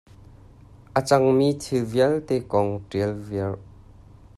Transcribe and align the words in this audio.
A 0.99 0.99
cang 1.07 1.27
mi 1.37 1.49
thil 1.61 1.83
vialte 1.91 2.35
kong 2.51 2.69
ṭial 2.89 3.13
viar. 3.27 3.53